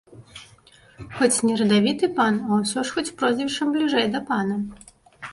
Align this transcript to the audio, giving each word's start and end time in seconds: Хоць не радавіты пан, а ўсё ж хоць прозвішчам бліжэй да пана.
Хоць 1.17 1.43
не 1.49 1.57
радавіты 1.59 2.07
пан, 2.19 2.39
а 2.51 2.57
ўсё 2.61 2.79
ж 2.91 2.95
хоць 2.95 3.13
прозвішчам 3.19 3.67
бліжэй 3.75 4.07
да 4.15 4.23
пана. 4.31 4.57